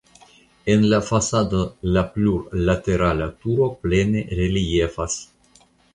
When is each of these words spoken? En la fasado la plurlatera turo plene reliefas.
En 0.75 0.85
la 0.93 0.99
fasado 1.09 1.59
la 1.97 2.03
plurlatera 2.15 3.13
turo 3.45 3.69
plene 3.85 4.25
reliefas. 4.41 5.21